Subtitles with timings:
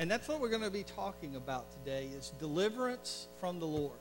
[0.00, 3.98] And that's what we're going to be talking about today is deliverance from the Lord.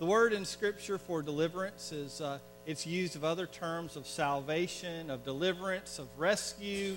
[0.00, 5.08] The word in Scripture for deliverance is uh, it's used of other terms of salvation,
[5.08, 6.96] of deliverance, of rescue.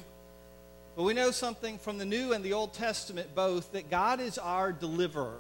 [0.96, 4.40] But we know something from the New and the Old Testament both that God is
[4.40, 5.38] our deliverer.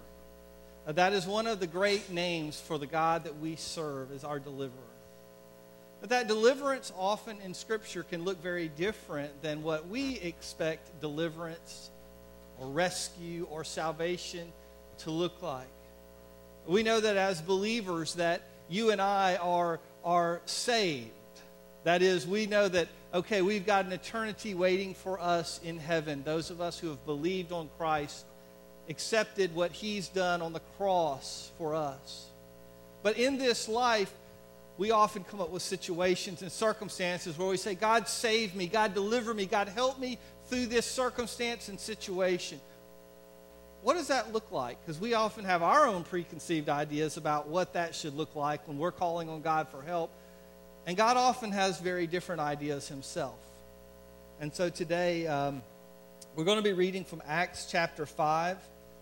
[0.87, 4.23] Uh, that is one of the great names for the God that we serve is
[4.23, 4.93] our deliverer.
[5.99, 11.89] But that deliverance often in Scripture can look very different than what we expect deliverance
[12.59, 14.51] or rescue or salvation
[14.99, 15.67] to look like.
[16.67, 21.09] We know that as believers that you and I are, are saved.
[21.83, 26.23] That is, we know that, okay, we've got an eternity waiting for us in heaven.
[26.23, 28.25] Those of us who have believed on Christ,
[28.89, 32.27] accepted what he's done on the cross for us.
[33.03, 34.11] But in this life,
[34.77, 38.93] we often come up with situations and circumstances where we say, God, save me, God,
[38.93, 40.17] deliver me, God, help me
[40.47, 42.59] through this circumstance and situation.
[43.83, 44.77] What does that look like?
[44.81, 48.77] Because we often have our own preconceived ideas about what that should look like when
[48.77, 50.11] we're calling on God for help.
[50.87, 53.39] And God often has very different ideas himself.
[54.41, 55.61] And so today, um,
[56.35, 58.57] we're going to be reading from Acts chapter 5,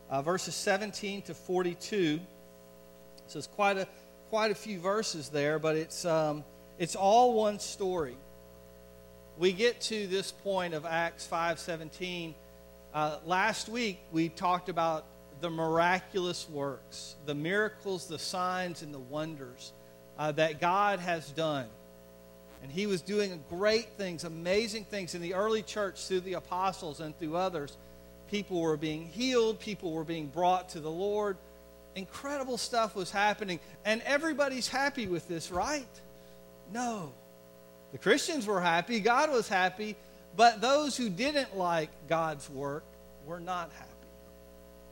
[0.09, 2.19] uh, verses 17 to 42.
[3.27, 3.87] So it's quite a
[4.33, 6.43] quite a few verses there, but it's, um,
[6.79, 8.17] it's all one story.
[9.37, 12.33] We get to this point of Acts 5.17.
[12.95, 15.05] Uh, last week, we talked about
[15.39, 19.71] the miraculous works, the miracles, the signs, and the wonders
[20.17, 21.67] uh, that God has done.
[22.63, 27.01] And he was doing great things, amazing things in the early church through the apostles
[27.01, 27.77] and through others.
[28.31, 31.37] People were being healed, people were being brought to the Lord
[31.95, 33.59] incredible stuff was happening.
[33.85, 35.87] And everybody's happy with this, right?
[36.71, 37.11] No.
[37.91, 39.95] The Christians were happy, God was happy,
[40.35, 42.83] but those who didn't like God's work
[43.25, 43.89] were not happy.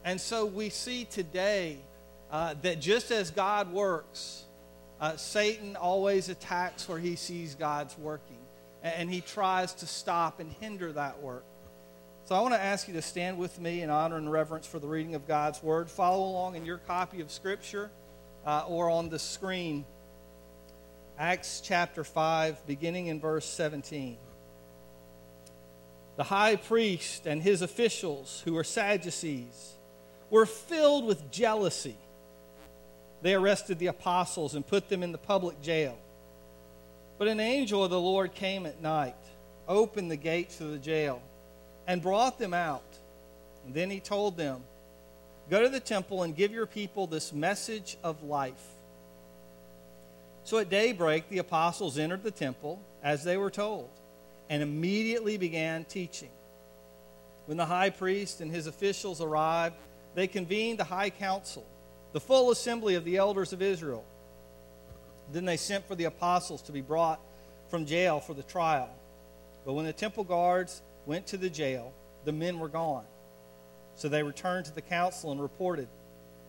[0.04, 1.78] And so we see today
[2.32, 4.44] uh, that just as God works,
[5.00, 8.38] uh, Satan always attacks where he sees God's working.
[8.84, 11.44] And he tries to stop and hinder that work.
[12.26, 14.80] So I want to ask you to stand with me in honor and reverence for
[14.80, 15.90] the reading of God's Word.
[15.90, 17.90] Follow along in your copy of Scripture
[18.46, 19.86] uh, or on the screen.
[21.18, 24.18] Acts chapter 5, beginning in verse 17.
[26.16, 29.74] The high priest and his officials, who were Sadducees,
[30.30, 31.98] were filled with jealousy.
[33.24, 35.98] They arrested the apostles and put them in the public jail.
[37.18, 39.16] But an angel of the Lord came at night,
[39.68, 41.22] opened the gates of the jail
[41.92, 42.86] and brought them out.
[43.66, 44.64] And then he told them,
[45.50, 48.66] Go to the temple and give your people this message of life.
[50.46, 53.90] So at daybreak, the apostles entered the temple as they were told
[54.50, 56.30] and immediately began teaching.
[57.46, 59.76] When the high priest and his officials arrived,
[60.16, 61.66] they convened the high council,
[62.14, 64.06] the full assembly of the elders of Israel.
[65.34, 67.20] Then they sent for the apostles to be brought
[67.68, 68.90] from jail for the trial.
[69.66, 71.94] But when the temple guards went to the jail.
[72.26, 73.06] The men were gone.
[73.96, 75.88] So they returned to the council and reported.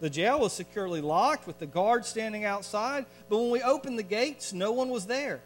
[0.00, 4.02] The jail was securely locked with the guards standing outside, but when we opened the
[4.02, 5.40] gates, no one was there.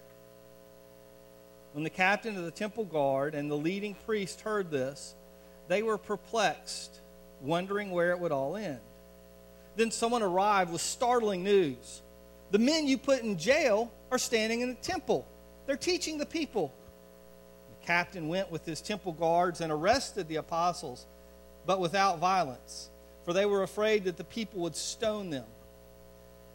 [1.73, 5.15] When the captain of the temple guard and the leading priest heard this,
[5.69, 7.01] they were perplexed,
[7.43, 8.81] wondering where it would all end.
[9.77, 12.01] Then someone arrived with startling news.
[12.51, 15.27] The men you put in jail are standing in the temple.
[15.67, 16.73] They're teaching the people
[17.87, 21.07] captain went with his temple guards and arrested the apostles,
[21.65, 22.91] but without violence,
[23.25, 25.47] for they were afraid that the people would stone them.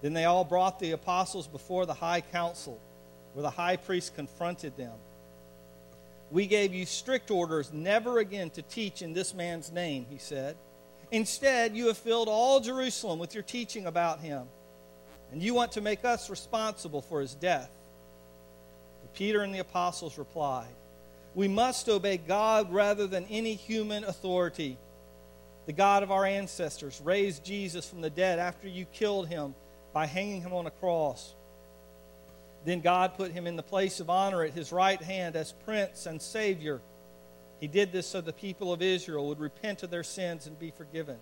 [0.01, 2.79] Then they all brought the apostles before the high council,
[3.33, 4.93] where the high priest confronted them.
[6.31, 10.55] We gave you strict orders never again to teach in this man's name, he said.
[11.11, 14.47] Instead, you have filled all Jerusalem with your teaching about him,
[15.31, 17.69] and you want to make us responsible for his death.
[19.01, 20.73] But Peter and the apostles replied,
[21.33, 24.77] we must obey God rather than any human authority.
[25.65, 29.55] The God of our ancestors raised Jesus from the dead after you killed him
[29.93, 31.35] by hanging him on a cross.
[32.65, 36.05] Then God put him in the place of honor at his right hand as Prince
[36.05, 36.81] and Savior.
[37.59, 40.71] He did this so the people of Israel would repent of their sins and be
[40.71, 41.17] forgiven.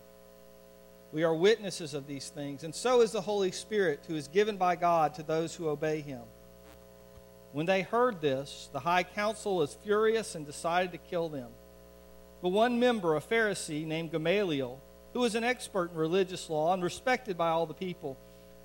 [1.11, 4.57] We are witnesses of these things, and so is the Holy Spirit, who is given
[4.57, 6.21] by God to those who obey him.
[7.51, 11.49] When they heard this, the high council was furious and decided to kill them.
[12.41, 14.79] But one member, a Pharisee named Gamaliel,
[15.13, 18.17] who was an expert in religious law and respected by all the people,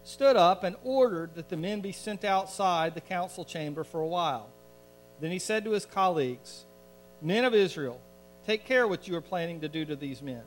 [0.02, 4.06] stood up and ordered that the men be sent outside the council chamber for a
[4.06, 4.50] while.
[5.20, 6.66] Then he said to his colleagues,
[7.22, 8.00] Men of Israel,
[8.46, 10.42] Take care what you are planning to do to these men.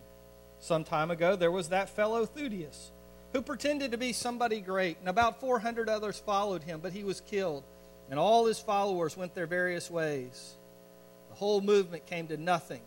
[0.59, 2.91] Some time ago, there was that fellow Theudius
[3.33, 7.21] who pretended to be somebody great, and about 400 others followed him, but he was
[7.21, 7.63] killed,
[8.09, 10.55] and all his followers went their various ways.
[11.29, 12.81] The whole movement came to nothing.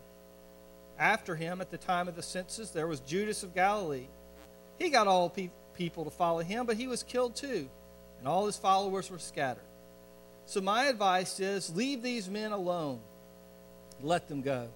[0.99, 4.09] After him, at the time of the census, there was Judas of Galilee.
[4.79, 7.69] He got all pe- people to follow him, but he was killed too,
[8.19, 9.65] and all his followers were scattered.
[10.47, 13.01] So, my advice is leave these men alone,
[14.03, 14.69] let them go.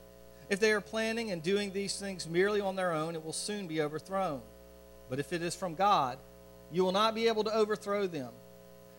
[0.51, 3.67] If they are planning and doing these things merely on their own, it will soon
[3.67, 4.43] be overthrown.
[5.09, 6.19] But if it is from God,
[6.71, 8.33] you will not be able to overthrow them.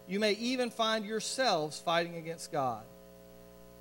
[0.08, 2.84] You may even find yourselves fighting against God.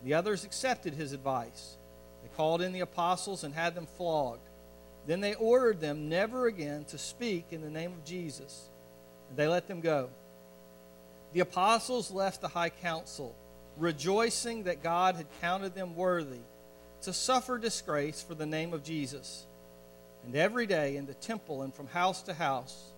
[0.04, 1.76] The others accepted his advice.
[2.22, 4.48] They called in the apostles and had them flogged.
[5.06, 8.68] Then they ordered them never again to speak in the name of Jesus,
[9.28, 10.08] and they let them go.
[11.34, 13.34] The apostles left the high council,
[13.76, 16.40] rejoicing that God had counted them worthy
[17.02, 19.44] to suffer disgrace for the name of Jesus.
[20.24, 22.93] And every day in the temple and from house to house,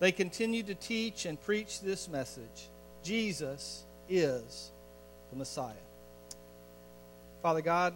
[0.00, 2.68] they continued to teach and preach this message
[3.02, 4.72] Jesus is
[5.30, 5.74] the Messiah.
[7.42, 7.94] Father God,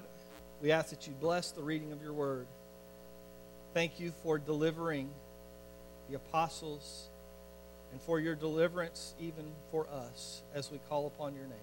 [0.62, 2.46] we ask that you bless the reading of your word.
[3.74, 5.10] Thank you for delivering
[6.08, 7.08] the apostles
[7.92, 11.58] and for your deliverance even for us as we call upon your name.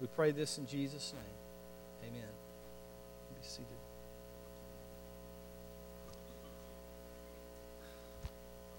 [0.00, 2.10] We pray this in Jesus' name.
[2.12, 2.28] Amen.
[3.40, 3.85] Be seated.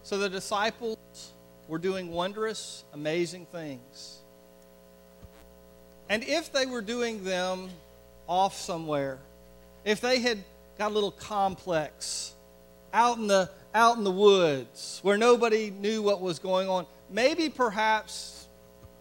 [0.08, 1.34] So the disciples
[1.68, 4.20] were doing wondrous, amazing things.
[6.08, 7.68] And if they were doing them
[8.26, 9.20] off somewhere,
[9.84, 10.38] if they had
[10.78, 12.32] got a little complex
[12.94, 17.50] out in the out in the woods where nobody knew what was going on, maybe
[17.50, 18.48] perhaps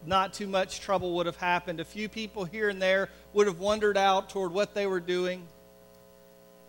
[0.07, 1.79] not too much trouble would have happened.
[1.79, 5.47] A few people here and there would have wandered out toward what they were doing.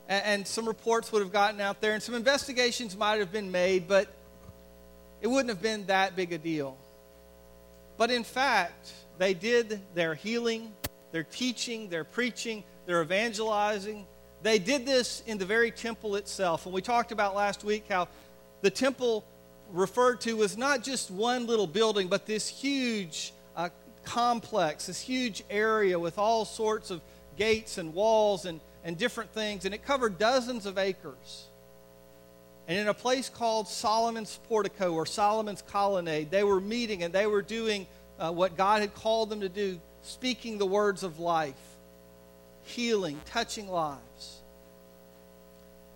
[0.07, 3.49] And, and some reports would have gotten out there, and some investigations might have been
[3.49, 4.07] made, but
[5.21, 6.77] it wouldn't have been that big a deal.
[7.97, 10.71] But in fact, they did their healing,
[11.11, 14.05] their teaching, their preaching, their evangelizing.
[14.43, 16.65] They did this in the very temple itself.
[16.65, 18.07] And we talked about last week how
[18.61, 19.25] the temple
[19.71, 23.69] referred to was not just one little building, but this huge uh,
[24.03, 27.01] complex, this huge area with all sorts of
[27.37, 29.65] gates and walls and, and different things.
[29.65, 31.46] And it covered dozens of acres.
[32.67, 37.25] And in a place called Solomon's Portico or Solomon's Colonnade, they were meeting and they
[37.25, 37.87] were doing
[38.19, 41.55] uh, what God had called them to do, speaking the words of life,
[42.63, 44.41] healing, touching lives.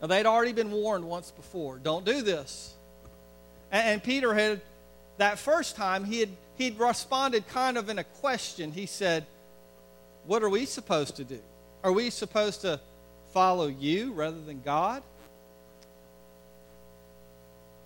[0.02, 2.74] Now, they'd already been warned once before don't do this.
[3.72, 4.62] And, and Peter had,
[5.18, 8.72] that first time, he had, he'd responded kind of in a question.
[8.72, 9.26] He said,
[10.26, 11.40] What are we supposed to do?
[11.84, 12.80] Are we supposed to
[13.34, 15.04] follow you rather than God?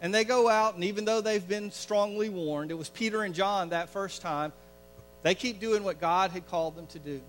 [0.06, 3.34] And they go out, and even though they've been strongly warned, it was Peter and
[3.34, 4.54] John that first time,
[5.24, 7.22] they keep doing what God had called them to do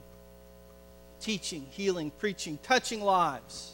[1.18, 3.72] teaching, healing, preaching, touching lives.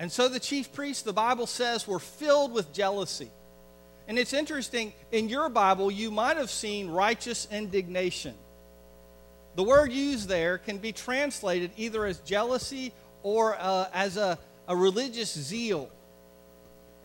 [0.00, 3.30] And so the chief priests, the Bible says, were filled with jealousy.
[4.08, 8.34] And it's interesting, in your Bible, you might have seen righteous indignation.
[9.54, 14.36] The word used there can be translated either as jealousy or uh, as a,
[14.66, 15.90] a religious zeal.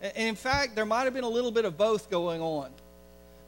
[0.00, 2.70] And in fact, there might have been a little bit of both going on.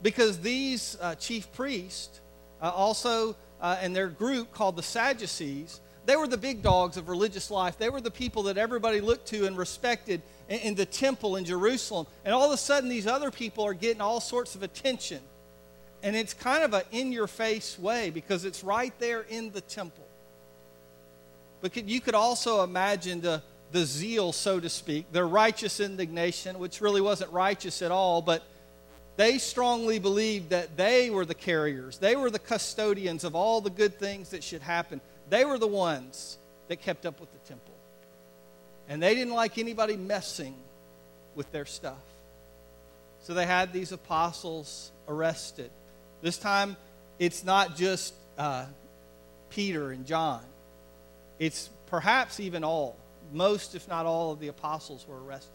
[0.01, 2.19] Because these uh, chief priests,
[2.61, 7.07] uh, also uh, and their group called the Sadducees, they were the big dogs of
[7.07, 7.77] religious life.
[7.77, 11.45] They were the people that everybody looked to and respected in, in the temple in
[11.45, 12.07] Jerusalem.
[12.25, 15.21] And all of a sudden, these other people are getting all sorts of attention.
[16.03, 19.61] And it's kind of an in your face way because it's right there in the
[19.61, 20.05] temple.
[21.61, 23.41] But you could also imagine the,
[23.73, 28.43] the zeal, so to speak, their righteous indignation, which really wasn't righteous at all, but
[29.17, 33.69] they strongly believed that they were the carriers, they were the custodians of all the
[33.69, 35.01] good things that should happen.
[35.29, 36.37] They were the ones
[36.67, 37.73] that kept up with the temple.
[38.87, 40.55] And they didn't like anybody messing
[41.35, 42.03] with their stuff.
[43.23, 45.71] So they had these apostles arrested.
[46.21, 46.75] This time,
[47.19, 48.65] it's not just uh,
[49.49, 50.41] Peter and John,
[51.39, 52.97] it's perhaps even all
[53.31, 55.51] most, if not all, of the apostles were arrested.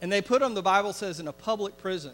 [0.00, 2.12] And they put them, the Bible says, in a public prison.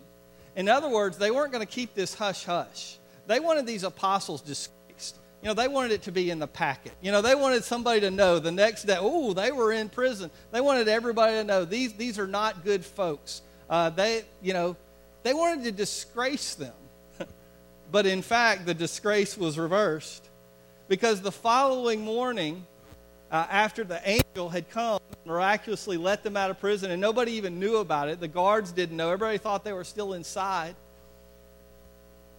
[0.57, 2.99] In other words, they weren't going to keep this hush hush.
[3.27, 5.17] They wanted these apostles disgraced.
[5.43, 6.93] You know, they wanted it to be in the packet.
[7.01, 10.31] You know, they wanted somebody to know the next day, oh, they were in prison.
[10.51, 13.43] They wanted everybody to know these, these are not good folks.
[13.71, 14.77] Uh, they, you know,
[15.23, 16.75] they wanted to disgrace them.
[17.93, 20.29] but in fact, the disgrace was reversed
[20.89, 22.67] because the following morning,
[23.31, 27.61] uh, after the angel had come, miraculously let them out of prison, and nobody even
[27.61, 28.21] knew about it.
[28.21, 29.11] The guards didn't know.
[29.11, 30.75] Everybody thought they were still inside.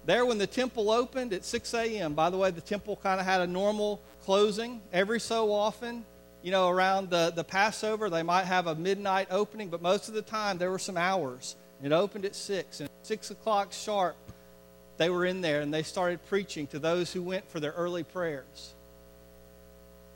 [0.06, 3.26] There, when the temple opened at 6 a.m., by the way, the temple kind of
[3.26, 6.06] had a normal closing every so often.
[6.42, 10.16] You know, around the, the Passover, they might have a midnight opening, but most of
[10.16, 11.56] the time there were some hours.
[11.84, 14.16] It opened at 6, and at 6 o'clock sharp,
[14.98, 18.04] they were in there and they started preaching to those who went for their early
[18.04, 18.74] prayers.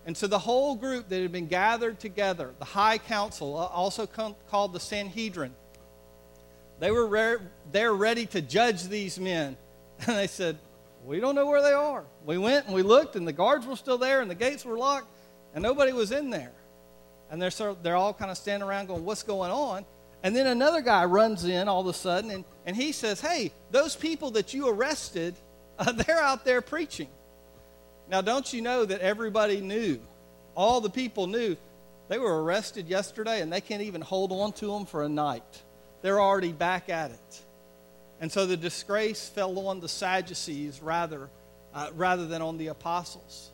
[0.05, 4.05] And so the whole group that had been gathered together, the high council, uh, also
[4.05, 5.53] called the Sanhedrin,
[6.79, 7.37] they were re-
[7.71, 9.57] they're ready to judge these men.
[10.05, 10.57] And they said,
[11.05, 12.03] We don't know where they are.
[12.25, 14.77] We went and we looked, and the guards were still there, and the gates were
[14.77, 15.07] locked,
[15.53, 16.51] and nobody was in there.
[17.31, 19.85] And they're, sort of, they're all kind of standing around going, What's going on?
[20.23, 23.51] And then another guy runs in all of a sudden, and, and he says, Hey,
[23.71, 25.35] those people that you arrested,
[25.79, 27.07] uh, they're out there preaching.
[28.09, 29.99] Now, don't you know that everybody knew?
[30.55, 31.57] All the people knew
[32.09, 35.63] they were arrested yesterday, and they can't even hold on to them for a night.
[36.01, 37.41] They're already back at it.
[38.19, 41.29] And so the disgrace fell on the Sadducees rather,
[41.73, 43.51] uh, rather than on the apostles.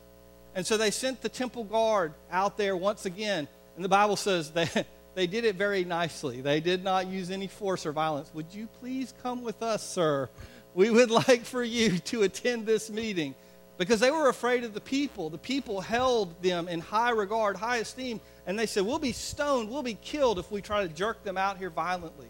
[0.54, 3.48] And so they sent the temple guard out there once again.
[3.76, 4.68] And the Bible says they,
[5.14, 6.40] they did it very nicely.
[6.40, 8.30] They did not use any force or violence.
[8.34, 10.28] Would you please come with us, sir?
[10.74, 13.34] We would like for you to attend this meeting.
[13.80, 15.30] Because they were afraid of the people.
[15.30, 18.20] The people held them in high regard, high esteem.
[18.46, 21.38] And they said, We'll be stoned, we'll be killed if we try to jerk them
[21.38, 22.26] out here violently.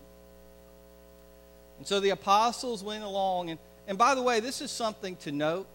[1.79, 3.51] And so the apostles went along.
[3.51, 5.67] And, and by the way, this is something to note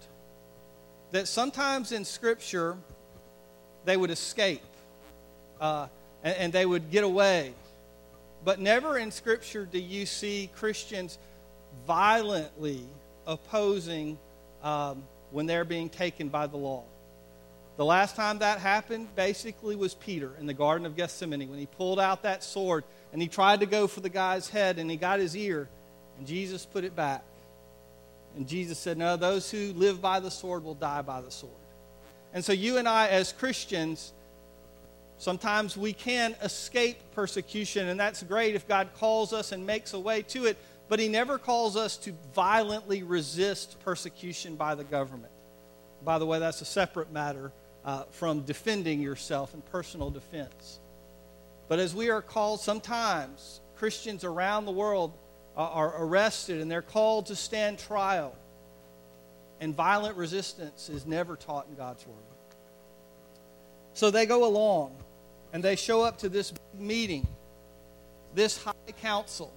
[1.12, 2.78] that sometimes in Scripture,
[3.84, 4.64] they would escape
[5.60, 5.88] uh,
[6.24, 7.54] and, and they would get away.
[8.46, 11.18] But never in Scripture do you see Christians
[11.86, 12.82] violently
[13.28, 14.18] opposing
[14.64, 16.84] um, when they're being taken by the law.
[17.78, 21.66] The last time that happened basically was Peter in the Garden of Gethsemane when he
[21.66, 24.96] pulled out that sword and he tried to go for the guy's head and he
[24.96, 25.68] got his ear
[26.18, 27.24] and Jesus put it back.
[28.36, 31.54] And Jesus said, No, those who live by the sword will die by the sword.
[32.34, 34.12] And so, you and I, as Christians,
[35.18, 40.00] sometimes we can escape persecution, and that's great if God calls us and makes a
[40.00, 45.32] way to it, but He never calls us to violently resist persecution by the government.
[46.04, 47.52] By the way, that's a separate matter
[47.84, 50.80] uh, from defending yourself in personal defense.
[51.68, 55.14] But as we are called, sometimes Christians around the world
[55.58, 58.36] are arrested and they're called to stand trial.
[59.62, 62.18] And violent resistance is never taught in God's Word.
[63.94, 64.98] So they go along
[65.54, 67.26] and they show up to this meeting,
[68.34, 69.54] this high council.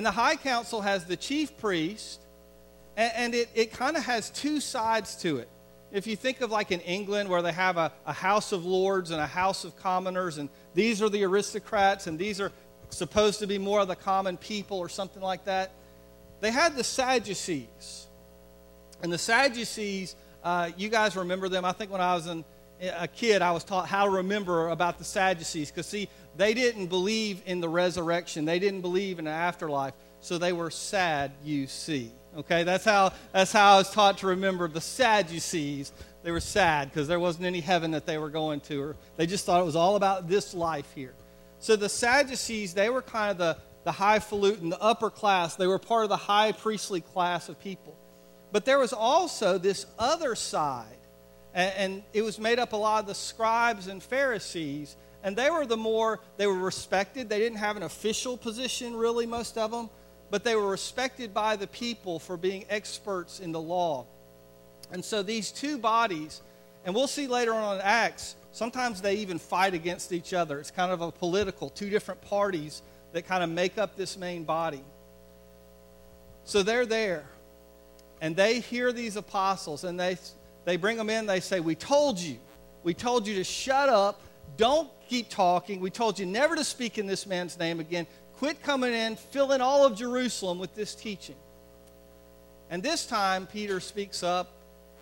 [0.00, 2.22] And the high council has the chief priest,
[2.96, 5.48] and, and it, it kind of has two sides to it.
[5.92, 9.10] If you think of like in England where they have a, a House of Lords
[9.10, 12.50] and a House of Commoners, and these are the aristocrats, and these are
[12.88, 15.70] supposed to be more of the common people or something like that.
[16.40, 18.06] They had the Sadducees.
[19.02, 21.66] And the Sadducees, uh, you guys remember them.
[21.66, 22.42] I think when I was in,
[22.80, 25.70] a kid, I was taught how to remember about the Sadducees.
[25.70, 29.94] Because, see, they didn't believe in the resurrection, they didn't believe in the afterlife.
[30.20, 32.12] So they were sad, you see.
[32.36, 35.92] Okay, that's how, that's how I was taught to remember the Sadducees.
[36.22, 39.26] They were sad because there wasn't any heaven that they were going to, or they
[39.26, 41.14] just thought it was all about this life here.
[41.58, 45.56] So the Sadducees, they were kind of the, the highfalutin, the upper class.
[45.56, 47.96] They were part of the high priestly class of people.
[48.52, 50.98] But there was also this other side,
[51.54, 54.96] and, and it was made up a lot of the scribes and Pharisees.
[55.22, 57.28] And they were the more, they were respected.
[57.28, 59.90] They didn't have an official position, really, most of them,
[60.30, 64.06] but they were respected by the people for being experts in the law.
[64.92, 66.40] And so these two bodies,
[66.84, 70.58] and we'll see later on in Acts, Sometimes they even fight against each other.
[70.58, 74.44] It's kind of a political, two different parties that kind of make up this main
[74.44, 74.82] body.
[76.44, 77.24] So they're there,
[78.20, 80.18] and they hear these apostles, and they,
[80.70, 81.26] they bring them in.
[81.26, 82.38] They say, We told you.
[82.84, 84.20] We told you to shut up.
[84.56, 85.80] Don't keep talking.
[85.80, 88.06] We told you never to speak in this man's name again.
[88.36, 91.34] Quit coming in, fill in all of Jerusalem with this teaching.
[92.70, 94.52] And this time, Peter speaks up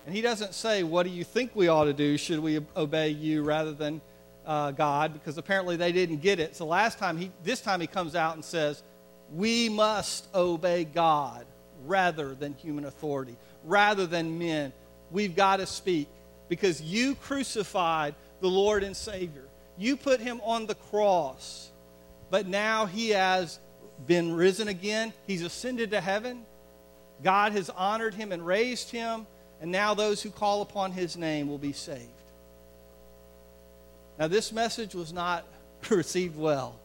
[0.07, 2.17] and he doesn't say, What do you think we ought to do?
[2.17, 4.01] Should we obey you rather than
[4.47, 5.13] uh, God?
[5.13, 6.57] Because apparently they didn't get it.
[6.57, 8.83] So last time, he, this time he comes out and says,
[9.31, 11.45] We must obey God
[11.85, 14.73] rather than human authority, rather than men.
[15.11, 16.09] We've got to speak
[16.49, 19.45] because you crucified the Lord and Savior.
[19.77, 21.71] You put him on the cross,
[22.31, 23.59] but now he has
[24.07, 25.13] been risen again.
[25.27, 26.45] He's ascended to heaven.
[27.23, 29.27] God has honored him and raised him
[29.61, 32.09] and now those who call upon his name will be saved.
[34.19, 35.45] Now, this message was not
[35.91, 36.79] received well.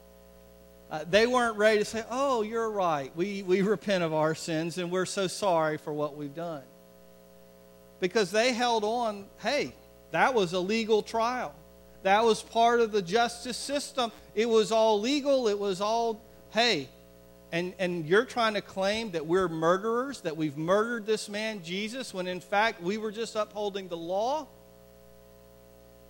[0.89, 3.11] Uh, they weren't ready to say, Oh, you're right.
[3.15, 6.61] We, we repent of our sins and we're so sorry for what we've done.
[8.03, 9.73] Because they held on, hey,
[10.11, 11.55] that was a legal trial.
[12.01, 14.11] That was part of the justice system.
[14.35, 15.47] It was all legal.
[15.47, 16.89] It was all, hey,
[17.53, 22.13] and, and you're trying to claim that we're murderers, that we've murdered this man, Jesus,
[22.13, 24.47] when in fact we were just upholding the law?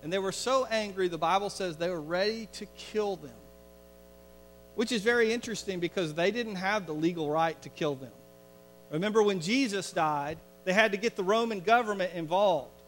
[0.02, 3.30] And they were so angry, the Bible says they were ready to kill them.
[4.74, 8.10] Which is very interesting because they didn't have the legal right to kill them.
[8.90, 12.82] Remember when Jesus died, they had to get the Roman government involved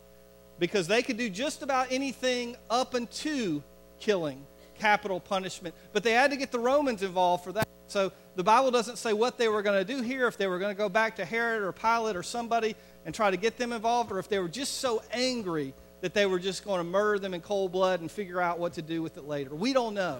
[0.58, 3.62] because they could do just about anything up until
[4.00, 4.44] killing,
[4.78, 5.74] capital punishment.
[5.92, 7.68] But they had to get the Romans involved for that.
[7.88, 10.58] So the Bible doesn't say what they were going to do here, if they were
[10.58, 13.72] going to go back to Herod or Pilate or somebody and try to get them
[13.72, 17.18] involved, or if they were just so angry that they were just going to murder
[17.18, 19.54] them in cold blood and figure out what to do with it later.
[19.54, 20.18] We don't know.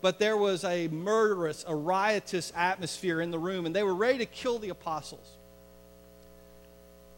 [0.00, 4.18] But there was a murderous, a riotous atmosphere in the room, and they were ready
[4.18, 5.26] to kill the apostles.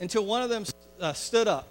[0.01, 0.65] Until one of them
[1.01, 1.69] uh, stood up,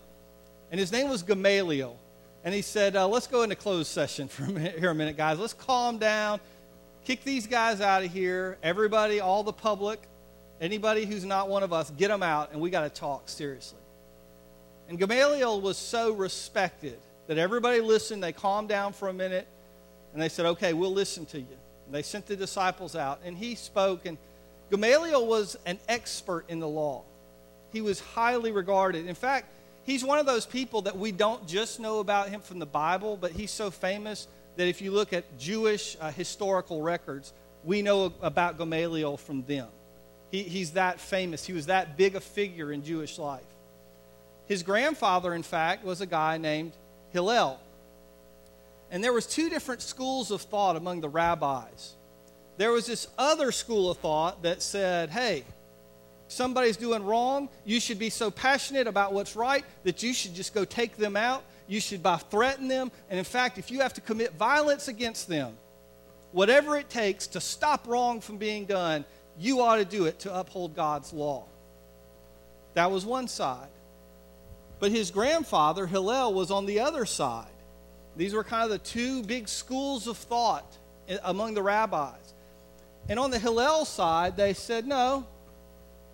[0.71, 1.97] and his name was Gamaliel.
[2.43, 5.17] And he said, uh, Let's go into closed session for a minute, here a minute,
[5.17, 5.39] guys.
[5.39, 6.39] Let's calm down,
[7.05, 8.57] kick these guys out of here.
[8.63, 9.99] Everybody, all the public,
[10.61, 13.79] anybody who's not one of us, get them out, and we got to talk seriously.
[14.87, 18.23] And Gamaliel was so respected that everybody listened.
[18.23, 19.47] They calmed down for a minute,
[20.13, 21.57] and they said, Okay, we'll listen to you.
[21.85, 24.05] And they sent the disciples out, and he spoke.
[24.05, 24.17] And
[24.71, 27.03] Gamaliel was an expert in the law.
[27.71, 29.07] He was highly regarded.
[29.07, 29.47] In fact,
[29.83, 33.17] he's one of those people that we don't just know about him from the Bible,
[33.17, 37.33] but he's so famous that if you look at Jewish uh, historical records,
[37.63, 39.67] we know about Gamaliel from them.
[40.31, 41.45] He, he's that famous.
[41.45, 43.43] He was that big a figure in Jewish life.
[44.47, 46.73] His grandfather, in fact, was a guy named
[47.11, 47.59] Hillel.
[48.91, 51.93] And there was two different schools of thought among the rabbis.
[52.57, 55.43] There was this other school of thought that said, hey,
[56.29, 60.53] somebody's doing wrong, you should be so passionate about what's right that you should just
[60.53, 61.43] go take them out.
[61.67, 62.91] You should by threaten them.
[63.09, 65.57] And in fact, if you have to commit violence against them,
[66.31, 69.05] whatever it takes to stop wrong from being done,
[69.37, 71.45] you ought to do it to uphold God's law.
[72.73, 73.69] That was one side.
[74.79, 77.45] But his grandfather, Hillel, was on the other side.
[78.15, 80.65] These were kind of the two big schools of thought
[81.23, 82.33] among the rabbis.
[83.07, 85.25] And on the Hillel side, they said, no,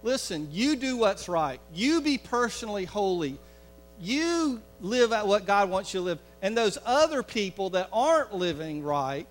[0.05, 1.59] Listen, you do what's right.
[1.73, 3.39] You be personally holy.
[3.99, 6.19] You live out what God wants you to live.
[6.43, 9.25] And those other people that aren't living right,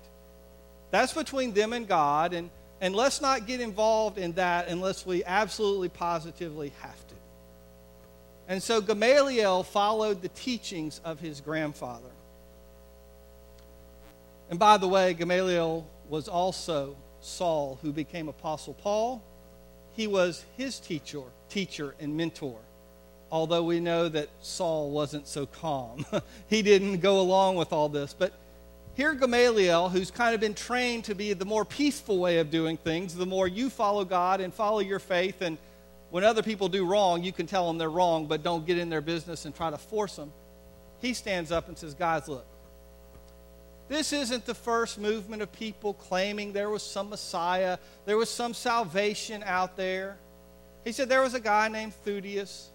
[0.91, 2.33] that's between them and God.
[2.33, 2.49] And,
[2.81, 7.15] and let's not get involved in that unless we absolutely positively have to.
[8.49, 12.11] And so Gamaliel followed the teachings of his grandfather.
[14.49, 19.23] And by the way, Gamaliel was also Saul, who became Apostle Paul
[19.95, 22.59] he was his teacher, teacher and mentor.
[23.31, 26.05] Although we know that Saul wasn't so calm.
[26.47, 28.13] he didn't go along with all this.
[28.13, 28.33] But
[28.95, 32.77] here Gamaliel, who's kind of been trained to be the more peaceful way of doing
[32.77, 35.57] things, the more you follow God and follow your faith, and
[36.11, 38.89] when other people do wrong, you can tell them they're wrong, but don't get in
[38.89, 40.31] their business and try to force them.
[41.01, 42.45] He stands up and says, Guys, look,
[43.87, 48.53] this isn't the first movement of people claiming there was some Messiah, there was some
[48.53, 50.17] salvation out there.
[50.83, 52.67] He said there was a guy named Theudius.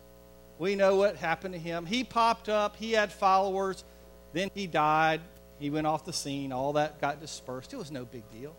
[0.59, 1.87] We know what happened to him.
[1.87, 3.85] He popped up, he had followers,
[4.33, 5.21] then he died.
[5.59, 7.75] He went off the scene, all that got dispersed.
[7.75, 8.57] It was no big deal.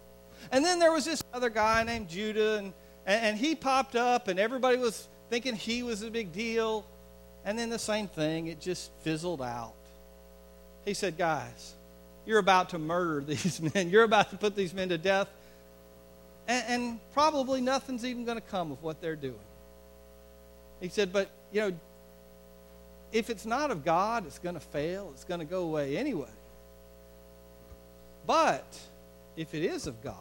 [0.51, 2.73] And then there was this other guy named Judah, and,
[3.05, 6.85] and he popped up, and everybody was thinking he was a big deal.
[7.43, 9.73] And then the same thing, it just fizzled out.
[10.85, 11.73] He said, Guys,
[12.25, 13.89] you're about to murder these men.
[13.89, 15.27] You're about to put these men to death.
[16.47, 19.36] And, and probably nothing's even going to come of what they're doing.
[20.79, 21.73] He said, but, you know,
[23.12, 25.12] if it's not of God, it's going to fail.
[25.13, 26.29] It's going to go away anyway.
[28.25, 28.79] But
[29.36, 30.15] if it is of God,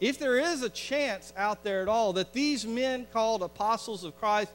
[0.00, 4.18] if there is a chance out there at all that these men called apostles of
[4.18, 4.52] Christ,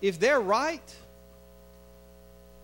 [0.00, 0.82] if they're right,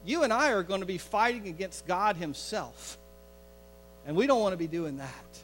[0.09, 2.97] you and I are going to be fighting against God Himself.
[4.07, 5.39] And we don't want to be doing that.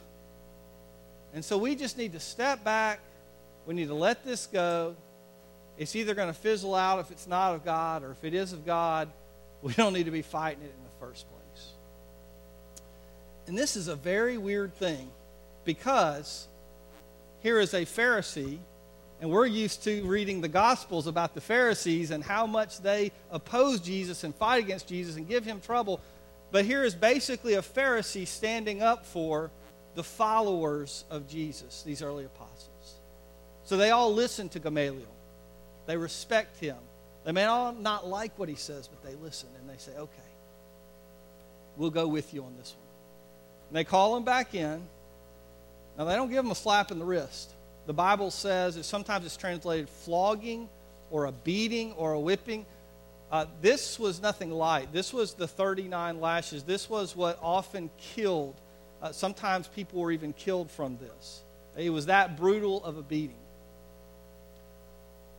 [1.35, 3.01] And so we just need to step back.
[3.67, 4.97] We need to let this go.
[5.77, 8.53] It's either going to fizzle out if it's not of God, or if it is
[8.53, 9.09] of God,
[9.63, 11.69] we don't need to be fighting it in the first place.
[13.47, 15.11] And this is a very weird thing
[15.65, 16.49] because
[17.41, 18.59] here is a Pharisee
[19.25, 23.81] And we're used to reading the Gospels about the Pharisees and how much they oppose
[23.81, 26.03] Jesus and fight against Jesus and give him trouble.
[26.51, 29.51] But here is basically a Pharisee standing up for
[29.95, 32.97] the followers of Jesus, these early apostles.
[33.65, 35.09] So they all listen to Gamaliel.
[35.87, 36.77] They respect him.
[37.25, 40.31] They may all not like what he says, but they listen and they say, okay,
[41.79, 43.69] we'll go with you on this one.
[43.71, 44.83] And they call him back in.
[45.97, 47.54] Now, they don't give him a slap in the wrist.
[47.87, 50.69] The Bible says that sometimes it's translated flogging
[51.11, 52.65] or a beating or a whipping.
[53.31, 54.93] Uh, this was nothing light.
[54.93, 56.63] This was the 39 lashes.
[56.63, 58.55] This was what often killed.
[59.03, 61.43] Uh, sometimes people were even killed from this.
[61.77, 63.37] It was that brutal of a beating.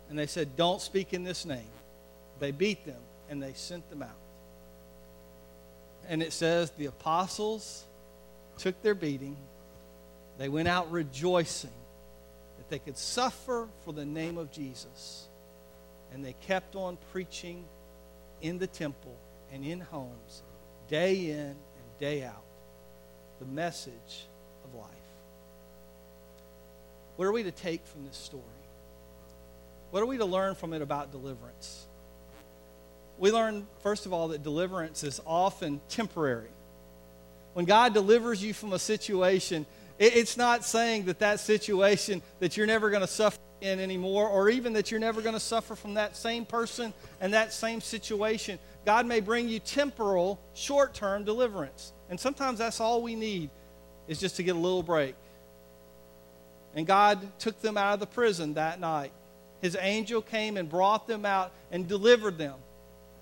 [0.10, 1.70] And they said, Don't speak in this name.
[2.40, 4.10] They beat them and they sent them out.
[6.08, 7.84] And it says the apostles
[8.60, 9.36] took their beating.
[10.38, 11.72] They went out rejoicing
[12.66, 15.28] that they could suffer for the name of Jesus.
[16.14, 17.66] And they kept on preaching
[18.42, 19.16] in the temple
[19.54, 20.44] and in homes,
[20.88, 22.44] day in and day out,
[23.40, 24.28] the message
[24.64, 24.90] of life.
[27.16, 28.44] What are we to take from this story?
[29.92, 31.86] What are we to learn from it about deliverance?
[33.18, 36.50] We learn, first of all, that deliverance is often temporary.
[37.54, 39.66] When God delivers you from a situation,
[39.98, 44.50] it's not saying that that situation that you're never going to suffer in anymore, or
[44.50, 48.60] even that you're never going to suffer from that same person and that same situation.
[48.86, 51.94] God may bring you temporal, short term deliverance.
[52.10, 53.50] And sometimes that's all we need
[54.08, 55.16] is just to get a little break.
[56.76, 59.12] And God took them out of the prison that night.
[59.62, 62.56] His angel came and brought them out and delivered them.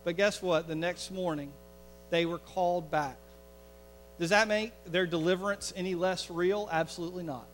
[0.03, 0.67] But guess what?
[0.67, 1.53] The next morning,
[2.09, 3.17] they were called back.
[4.23, 6.69] Does that make their deliverance any less real?
[6.71, 7.45] Absolutely not.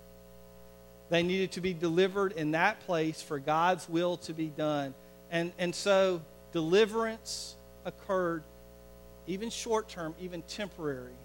[1.10, 4.94] They needed to be delivered in that place for God's will to be done.
[5.32, 7.56] And, and so deliverance
[7.86, 8.44] occurred,
[9.26, 11.16] even short term, even temporary.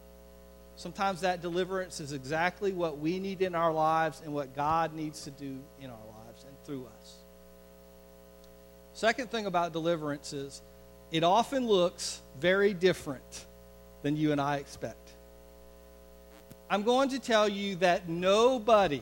[0.77, 5.25] Sometimes that deliverance is exactly what we need in our lives and what God needs
[5.25, 7.17] to do in our lives and through us.
[8.95, 10.63] Second thing about deliverance is
[11.13, 13.45] it often looks very different
[14.01, 15.04] than you and I expect.
[16.75, 19.01] I'm going to tell you that nobody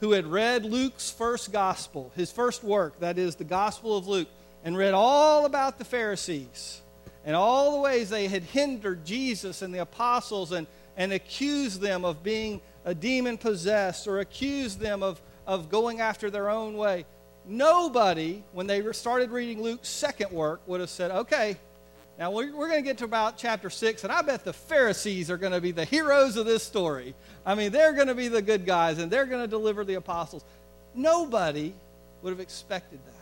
[0.00, 4.28] who had read Luke's first gospel, his first work, that is the Gospel of Luke,
[4.64, 6.80] and read all about the Pharisees
[7.26, 12.06] and all the ways they had hindered Jesus and the apostles and, and accused them
[12.06, 17.04] of being a demon possessed or accused them of, of going after their own way
[17.48, 21.56] nobody, when they started reading Luke's second work, would have said, okay,
[22.18, 25.30] now we're, we're going to get to about chapter 6, and I bet the Pharisees
[25.30, 27.14] are going to be the heroes of this story.
[27.46, 29.94] I mean, they're going to be the good guys, and they're going to deliver the
[29.94, 30.44] apostles.
[30.94, 31.72] Nobody
[32.22, 33.14] would have expected that.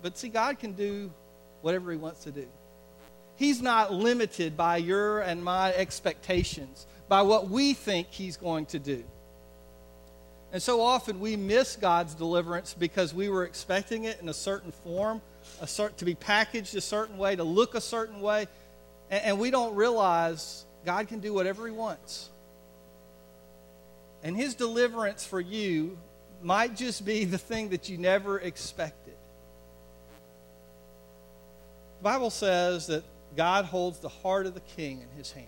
[0.00, 1.12] But see, God can do
[1.60, 2.46] whatever He wants to do.
[3.36, 8.78] He's not limited by your and my expectations, by what we think He's going to
[8.78, 9.04] do.
[10.52, 14.70] And so often we miss God's deliverance because we were expecting it in a certain
[14.70, 15.22] form,
[15.62, 18.46] a to be packaged a certain way, to look a certain way,
[19.10, 22.28] and, and we don't realize God can do whatever He wants.
[24.22, 25.96] And His deliverance for you
[26.42, 29.14] might just be the thing that you never expected.
[32.00, 33.04] The Bible says that
[33.36, 35.46] God holds the heart of the king in His hand.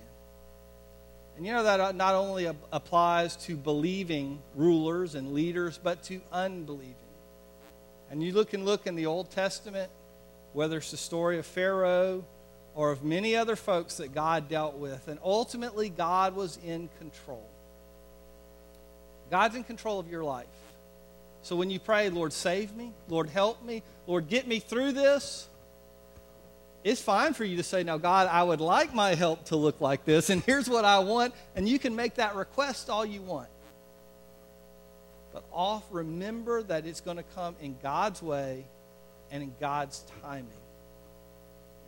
[1.36, 6.20] And you know that uh, not only applies to believing rulers and leaders, but to
[6.32, 6.94] unbelieving.
[8.10, 9.90] And you look and look in the Old Testament,
[10.52, 12.24] whether it's the story of Pharaoh
[12.74, 17.46] or of many other folks that God dealt with, and ultimately God was in control.
[19.30, 20.46] God's in control of your life.
[21.42, 25.48] So when you pray, Lord, save me, Lord, help me, Lord, get me through this,
[26.84, 29.80] it's fine for you to say, Now, God, I would like my help to look
[29.80, 33.22] like this, and here's what I want, and you can make that request all you
[33.22, 33.48] want.
[35.32, 38.66] But off, remember that it's going to come in God's way
[39.30, 40.46] and in God's timing.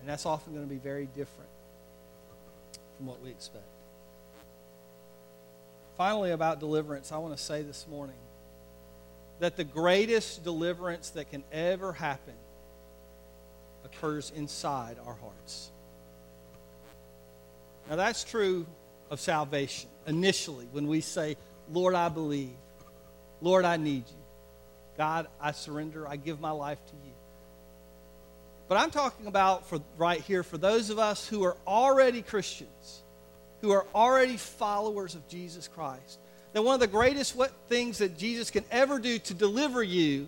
[0.00, 1.50] And that's often going to be very different
[2.96, 3.64] from what we expect.
[5.96, 8.16] Finally, about deliverance, I want to say this morning
[9.40, 12.34] that the greatest deliverance that can ever happen
[13.86, 15.70] occurs inside our hearts.
[17.88, 18.66] Now, that's true
[19.10, 21.36] of salvation initially when we say,
[21.72, 22.50] Lord, I believe.
[23.40, 24.22] Lord, I need you.
[24.96, 26.08] God, I surrender.
[26.08, 27.12] I give my life to you.
[28.68, 33.02] But I'm talking about for right here for those of us who are already Christians,
[33.60, 36.18] who are already followers of Jesus Christ,
[36.52, 40.26] that one of the greatest what, things that Jesus can ever do to deliver you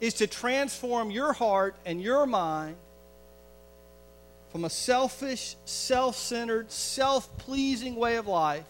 [0.00, 2.76] is to transform your heart and your mind
[4.50, 8.64] from a selfish, self centered, self pleasing way of life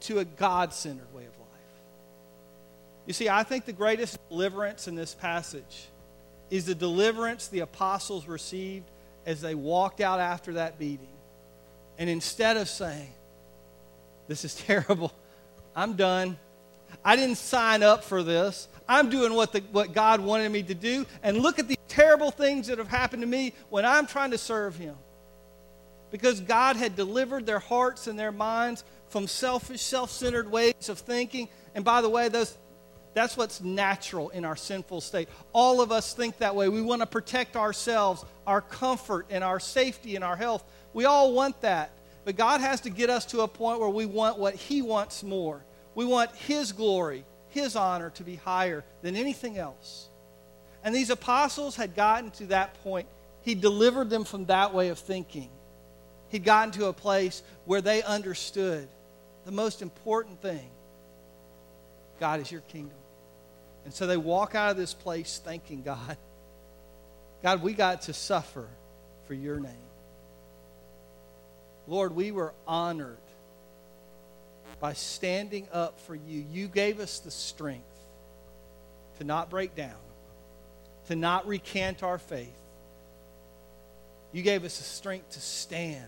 [0.00, 1.48] to a God centered way of life.
[3.06, 5.88] You see, I think the greatest deliverance in this passage
[6.50, 8.84] is the deliverance the apostles received
[9.26, 11.06] as they walked out after that beating.
[11.98, 13.12] And instead of saying,
[14.26, 15.12] This is terrible,
[15.76, 16.38] I'm done.
[17.04, 18.68] I didn't sign up for this.
[18.88, 21.06] I'm doing what, the, what God wanted me to do.
[21.22, 24.38] And look at the terrible things that have happened to me when I'm trying to
[24.38, 24.96] serve Him.
[26.10, 30.98] Because God had delivered their hearts and their minds from selfish, self centered ways of
[30.98, 31.48] thinking.
[31.74, 32.56] And by the way, those,
[33.14, 35.28] that's what's natural in our sinful state.
[35.52, 36.68] All of us think that way.
[36.68, 40.64] We want to protect ourselves, our comfort, and our safety and our health.
[40.94, 41.90] We all want that.
[42.24, 45.22] But God has to get us to a point where we want what He wants
[45.22, 45.62] more.
[45.98, 50.06] We want His glory, His honor to be higher than anything else.
[50.84, 53.08] And these apostles had gotten to that point.
[53.42, 55.48] He delivered them from that way of thinking.
[56.28, 58.86] He'd gotten to a place where they understood
[59.44, 60.70] the most important thing
[62.20, 62.96] God is your kingdom.
[63.84, 66.16] And so they walk out of this place thanking God.
[67.42, 68.68] God, we got to suffer
[69.26, 69.72] for your name.
[71.88, 73.18] Lord, we were honored
[74.80, 76.44] by standing up for you.
[76.50, 77.84] You gave us the strength
[79.18, 79.96] to not break down,
[81.08, 82.52] to not recant our faith.
[84.32, 86.04] You gave us the strength to stand.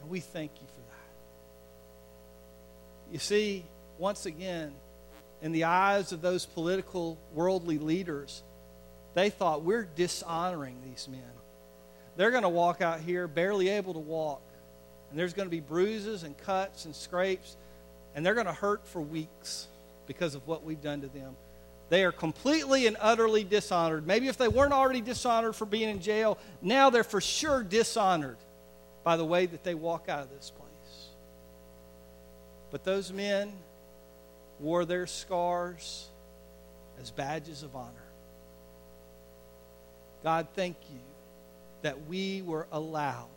[0.00, 1.12] And we thank you for that.
[3.12, 3.64] You see,
[3.98, 4.72] once again,
[5.40, 8.42] in the eyes of those political, worldly leaders,
[9.14, 11.20] they thought we're dishonoring these men.
[12.16, 14.42] They're going to walk out here barely able to walk,
[15.14, 17.56] and there's going to be bruises and cuts and scrapes,
[18.16, 19.68] and they're going to hurt for weeks
[20.08, 21.36] because of what we've done to them.
[21.88, 24.08] They are completely and utterly dishonored.
[24.08, 28.38] Maybe if they weren't already dishonored for being in jail, now they're for sure dishonored
[29.04, 31.06] by the way that they walk out of this place.
[32.72, 33.52] But those men
[34.58, 36.08] wore their scars
[37.00, 37.92] as badges of honor.
[40.24, 40.98] God, thank you
[41.82, 43.28] that we were allowed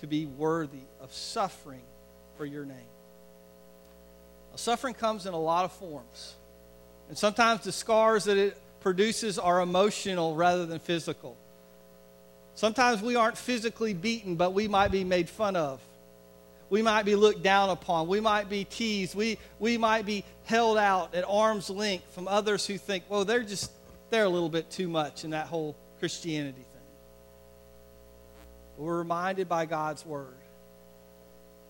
[0.00, 1.82] to be worthy of suffering
[2.36, 2.76] for your name.
[4.50, 6.34] Now, suffering comes in a lot of forms.
[7.08, 11.36] And sometimes the scars that it produces are emotional rather than physical.
[12.54, 15.80] Sometimes we aren't physically beaten, but we might be made fun of.
[16.70, 18.08] We might be looked down upon.
[18.08, 19.14] We might be teased.
[19.14, 23.42] We, we might be held out at arm's length from others who think, well, they're
[23.42, 23.70] just,
[24.10, 26.77] they're a little bit too much in that whole Christianity thing.
[28.78, 30.34] We're reminded by God's word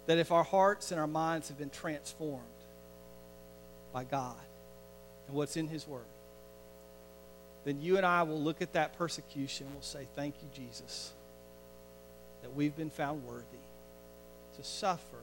[0.07, 2.43] that if our hearts and our minds have been transformed
[3.93, 4.37] by God
[5.27, 6.03] and what's in His word,
[7.65, 11.13] then you and I will look at that persecution and we'll say, Thank you, Jesus,
[12.43, 13.45] that we've been found worthy
[14.57, 15.19] to suffer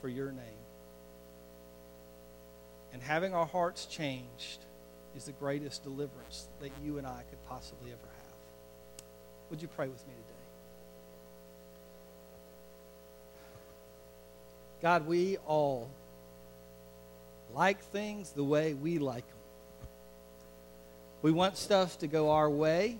[0.00, 0.62] for your name.
[2.92, 4.58] And having our hearts changed
[5.16, 9.04] is the greatest deliverance that you and I could possibly ever have.
[9.50, 10.31] Would you pray with me today?
[14.82, 15.88] God, we all
[17.54, 19.38] like things the way we like them.
[21.22, 22.98] We want stuff to go our way.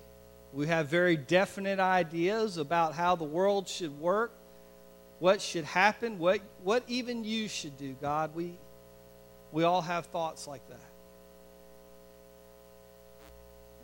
[0.52, 4.32] We have very definite ideas about how the world should work
[5.22, 8.34] what should happen, what, what even you should do, God.
[8.34, 8.54] We,
[9.52, 10.90] we all have thoughts like that.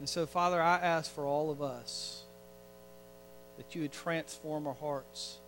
[0.00, 2.24] And so, Father, I ask for all of us
[3.56, 5.38] that you would transform our hearts.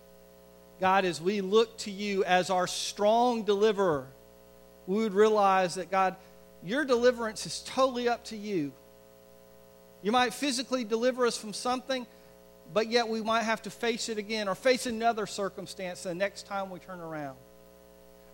[0.81, 4.07] God, as we look to you as our strong deliverer,
[4.87, 6.15] we would realize that, God,
[6.63, 8.73] your deliverance is totally up to you.
[10.01, 12.07] You might physically deliver us from something,
[12.73, 16.47] but yet we might have to face it again or face another circumstance the next
[16.47, 17.37] time we turn around.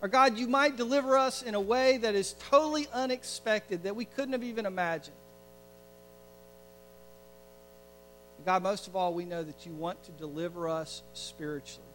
[0.00, 4.06] Or God, you might deliver us in a way that is totally unexpected that we
[4.06, 5.16] couldn't have even imagined.
[8.46, 11.87] God, most of all, we know that you want to deliver us spiritually.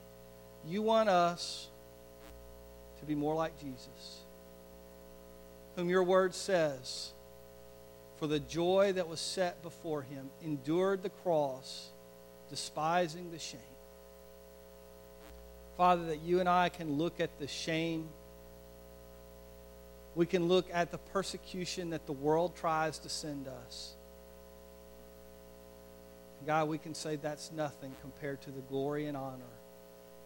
[0.68, 1.68] You want us
[3.00, 4.22] to be more like Jesus,
[5.76, 7.12] whom your word says,
[8.18, 11.90] for the joy that was set before him, endured the cross
[12.50, 13.60] despising the shame.
[15.76, 18.08] Father, that you and I can look at the shame.
[20.16, 23.96] We can look at the persecution that the world tries to send us.
[26.46, 29.44] God, we can say that's nothing compared to the glory and honor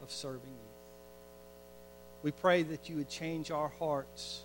[0.01, 0.67] of serving you.
[2.23, 4.41] We pray that you would change our hearts.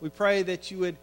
[0.00, 0.96] We pray that you would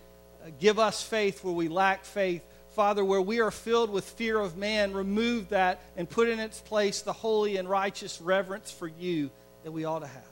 [0.44, 2.44] uh, give us faith where we lack faith.
[2.76, 6.60] Father, where we are filled with fear of man, remove that and put in its
[6.60, 9.30] place the holy and righteous reverence for you
[9.63, 10.24] that we ought to have.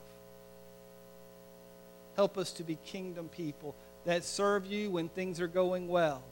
[2.15, 6.23] Help us to be kingdom people that serve you when things are going well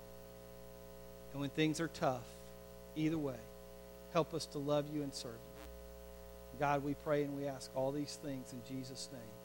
[1.32, 2.26] and when things are tough.
[2.96, 3.36] Either way,
[4.14, 5.49] help us to love you and serve you.
[6.60, 9.39] God, we pray and we ask all these things in Jesus' name.